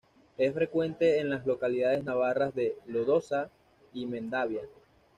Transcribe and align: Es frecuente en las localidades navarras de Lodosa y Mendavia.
Es 0.39 0.51
frecuente 0.55 1.19
en 1.19 1.29
las 1.29 1.45
localidades 1.45 2.03
navarras 2.03 2.55
de 2.55 2.75
Lodosa 2.87 3.51
y 3.93 4.07
Mendavia. 4.07 4.61